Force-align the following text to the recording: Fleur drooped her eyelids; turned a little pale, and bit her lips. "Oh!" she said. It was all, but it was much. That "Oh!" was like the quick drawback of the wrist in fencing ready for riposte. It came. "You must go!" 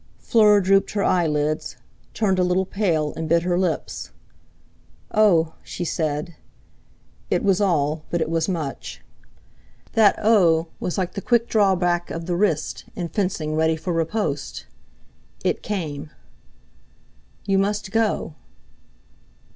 Fleur 0.17 0.61
drooped 0.61 0.93
her 0.93 1.03
eyelids; 1.03 1.77
turned 2.15 2.39
a 2.39 2.43
little 2.43 2.65
pale, 2.65 3.13
and 3.15 3.29
bit 3.29 3.43
her 3.43 3.55
lips. 3.55 4.09
"Oh!" 5.11 5.53
she 5.61 5.85
said. 5.85 6.33
It 7.29 7.43
was 7.43 7.61
all, 7.61 8.01
but 8.09 8.19
it 8.19 8.27
was 8.27 8.49
much. 8.49 9.03
That 9.93 10.15
"Oh!" 10.17 10.69
was 10.79 10.97
like 10.97 11.13
the 11.13 11.21
quick 11.21 11.47
drawback 11.47 12.09
of 12.09 12.25
the 12.25 12.35
wrist 12.35 12.85
in 12.95 13.09
fencing 13.09 13.53
ready 13.55 13.75
for 13.75 13.93
riposte. 13.93 14.65
It 15.45 15.61
came. 15.61 16.09
"You 17.45 17.59
must 17.59 17.91
go!" 17.91 18.33